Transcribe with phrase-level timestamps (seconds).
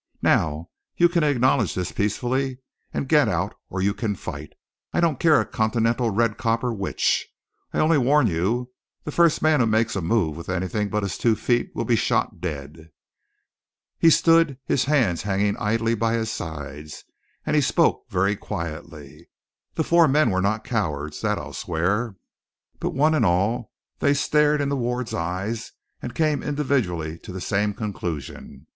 [0.23, 2.57] Now you can acknowledge this peacefully
[2.91, 4.53] and get out, or you can fight.
[4.93, 7.27] I don't care a continental red copper which.
[7.71, 8.71] Only I warn you,
[9.03, 11.95] the first man who makes a move with anything but his two feet will be
[11.95, 12.89] shot dead."
[13.99, 17.03] He stood, his hands hanging idly by his sides,
[17.45, 19.29] and he spoke very quietly.
[19.75, 22.15] The four men were not cowards, that I'll swear;
[22.79, 27.75] but one and all they stared into Ward's eyes, and came individually to the same
[27.75, 28.65] conclusion.